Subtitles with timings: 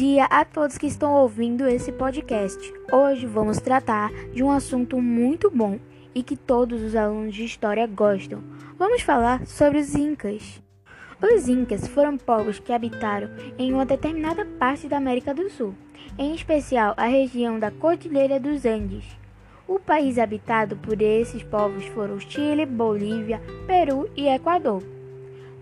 [0.00, 2.58] dia a todos que estão ouvindo esse podcast.
[2.90, 5.78] Hoje vamos tratar de um assunto muito bom
[6.14, 8.42] e que todos os alunos de história gostam.
[8.78, 10.62] Vamos falar sobre os Incas.
[11.20, 13.28] Os Incas foram povos que habitaram
[13.58, 15.74] em uma determinada parte da América do Sul,
[16.16, 19.04] em especial a região da Cordilheira dos Andes.
[19.68, 24.82] O país habitado por esses povos foram Chile, Bolívia, Peru e Equador.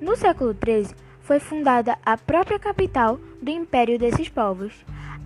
[0.01, 4.73] No século XIII, foi fundada a própria capital do império desses povos,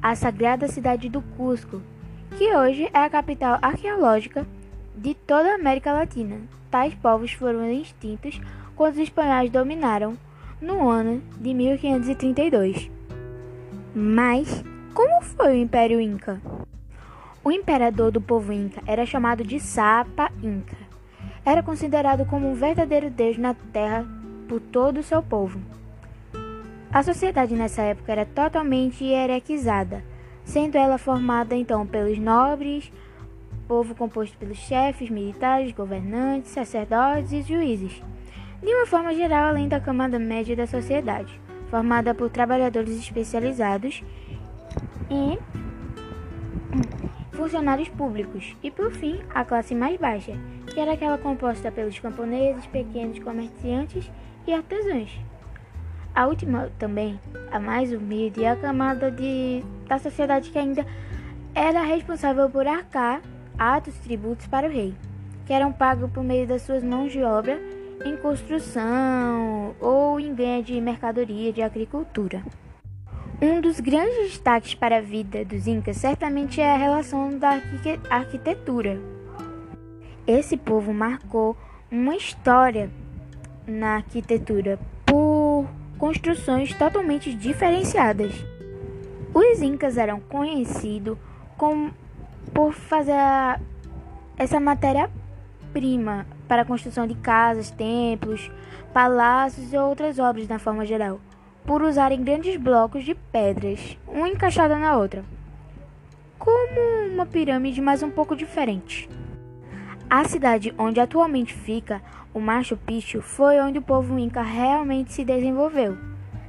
[0.02, 1.80] a sagrada cidade do Cusco,
[2.36, 4.46] que hoje é a capital arqueológica
[4.96, 6.40] de toda a América Latina.
[6.70, 8.40] Tais povos foram extintos
[8.74, 10.16] quando os espanhóis dominaram
[10.60, 12.90] no ano de 1532.
[13.94, 16.40] Mas como foi o Império Inca?
[17.44, 20.76] O imperador do povo Inca era chamado de Sapa Inca.
[21.44, 24.06] Era considerado como um verdadeiro deus na terra
[24.48, 25.60] por todo o seu povo.
[26.92, 30.04] A sociedade nessa época era totalmente hierarquizada,
[30.44, 32.92] sendo ela formada então pelos nobres,
[33.66, 38.02] povo composto pelos chefes, militares, governantes, sacerdotes e juízes.
[38.62, 44.04] De uma forma geral, além da camada média da sociedade, formada por trabalhadores especializados
[45.10, 45.38] e
[47.34, 50.32] funcionários públicos, e por fim, a classe mais baixa,
[50.66, 54.10] que era aquela composta pelos camponeses, pequenos comerciantes
[54.46, 55.31] e artesãos.
[56.14, 57.18] A última também,
[57.50, 60.86] a mais humilde, é a camada de, da sociedade que ainda
[61.54, 63.22] era responsável por arcar
[63.58, 64.94] atos tributos para o rei,
[65.46, 67.58] que eram pagos por meio das suas mãos de obra
[68.04, 72.42] em construção ou em ganho de mercadoria de agricultura.
[73.40, 77.60] Um dos grandes destaques para a vida dos Incas certamente é a relação da
[78.10, 79.00] arquitetura.
[80.26, 81.56] Esse povo marcou
[81.90, 82.88] uma história
[83.66, 84.78] na arquitetura
[86.02, 88.34] construções totalmente diferenciadas.
[89.32, 91.16] Os incas eram conhecidos
[92.52, 93.14] por fazer
[94.36, 98.50] essa matéria-prima para a construção de casas, templos,
[98.92, 101.20] palácios e outras obras na forma geral,
[101.64, 105.24] por usarem grandes blocos de pedras, uma encaixada na outra,
[106.36, 109.08] como uma pirâmide, mas um pouco diferente.
[110.14, 112.02] A cidade onde atualmente fica
[112.34, 115.96] o Machu Picchu foi onde o povo inca realmente se desenvolveu.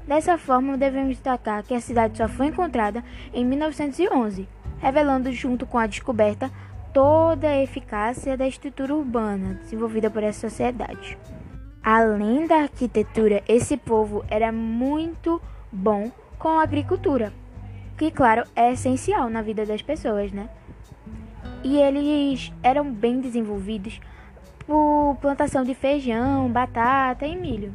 [0.06, 3.01] Dessa forma, devemos destacar que a cidade só foi encontrada
[3.34, 6.51] em 1911, revelando junto com a descoberta
[6.94, 11.18] toda a eficácia da estrutura urbana desenvolvida por essa sociedade.
[11.81, 15.41] Além da arquitetura, esse povo era muito
[15.72, 17.31] bom com a agricultura,
[17.97, 20.50] que claro é essencial na vida das pessoas, né?
[21.63, 24.00] E eles eram bem desenvolvidos
[24.68, 27.74] por plantação de feijão, batata e milho.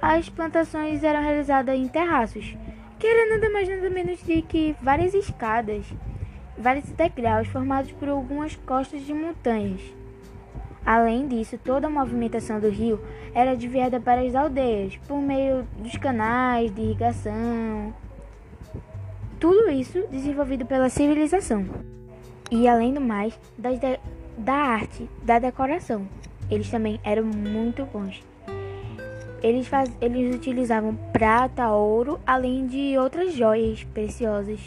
[0.00, 2.56] As plantações eram realizadas em terraços,
[2.98, 5.84] que era nada mais nada menos de que várias escadas,
[6.56, 9.80] vários degraus formados por algumas costas de montanhas.
[10.84, 13.00] Além disso, toda a movimentação do rio
[13.32, 17.94] era desviada para as aldeias por meio dos canais de irrigação.
[19.38, 21.64] Tudo isso desenvolvido pela civilização
[22.52, 23.98] e além do mais das de,
[24.36, 26.06] da arte, da decoração.
[26.50, 28.22] Eles também eram muito bons.
[29.42, 34.60] Eles, faz, eles utilizavam prata, ouro, além de outras joias preciosas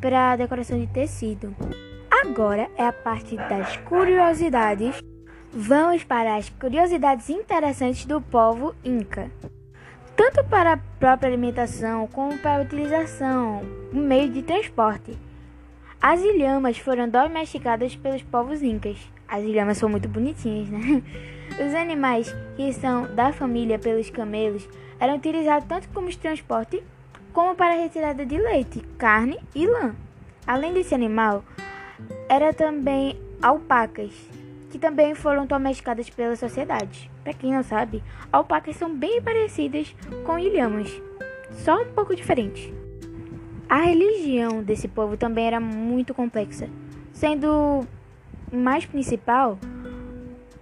[0.00, 1.54] para decoração de tecido.
[2.10, 5.00] Agora é a parte das curiosidades.
[5.52, 9.30] Vamos para as curiosidades interessantes do povo Inca.
[10.16, 13.62] Tanto para a própria alimentação como para a utilização,
[13.92, 15.16] meio de transporte.
[16.02, 18.98] As ilhamas foram domesticadas pelos povos incas.
[19.28, 21.00] As ilhamas são muito bonitinhas, né?
[21.64, 24.68] Os animais que são da família pelos camelos
[24.98, 26.82] eram utilizados tanto como transporte
[27.32, 29.94] como para retirada de leite, carne e lã.
[30.44, 31.44] Além desse animal,
[32.28, 34.10] era também alpacas,
[34.72, 37.08] que também foram domesticadas pela sociedade.
[37.22, 39.94] Para quem não sabe, alpacas são bem parecidas
[40.26, 40.90] com ilhamas,
[41.52, 42.81] só um pouco diferentes.
[43.68, 46.68] A religião desse povo também era muito complexa,
[47.12, 47.86] sendo
[48.52, 49.58] mais principal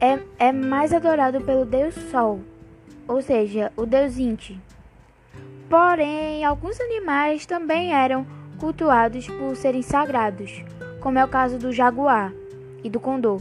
[0.00, 2.40] é, é mais adorado pelo deus Sol,
[3.06, 4.58] ou seja, o deus Inti.
[5.68, 8.26] Porém, alguns animais também eram
[8.58, 10.64] cultuados por serem sagrados,
[11.00, 12.32] como é o caso do jaguar
[12.82, 13.40] e do condor.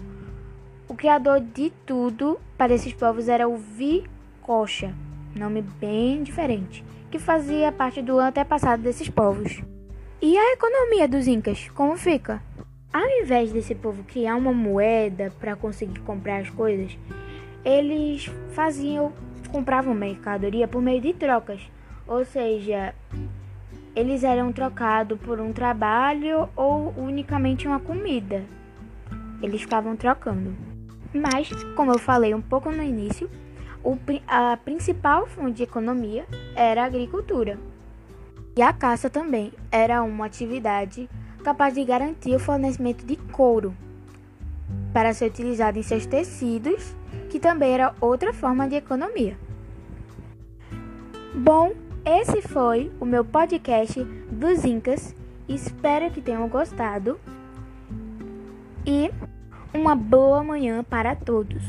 [0.88, 4.94] O criador de tudo para esses povos era o Vicocha,
[5.35, 9.61] nome bem diferente que fazia parte do antepassado desses povos.
[10.21, 12.41] E a economia dos Incas, como fica?
[12.91, 16.97] Ao invés desse povo criar uma moeda para conseguir comprar as coisas,
[17.63, 19.13] eles faziam,
[19.51, 21.61] compravam mercadoria por meio de trocas,
[22.07, 22.93] ou seja,
[23.95, 28.43] eles eram trocados por um trabalho ou unicamente uma comida.
[29.41, 30.55] Eles ficavam trocando.
[31.13, 33.29] Mas, como eu falei um pouco no início,
[33.83, 33.97] o,
[34.27, 37.57] a principal fonte de economia era a agricultura.
[38.57, 41.09] E a caça também era uma atividade
[41.43, 43.73] capaz de garantir o fornecimento de couro
[44.93, 46.95] para ser utilizado em seus tecidos,
[47.29, 49.37] que também era outra forma de economia.
[51.33, 51.73] Bom,
[52.05, 55.15] esse foi o meu podcast dos Incas.
[55.47, 57.19] Espero que tenham gostado
[58.85, 59.11] e
[59.73, 61.63] uma boa manhã para todos.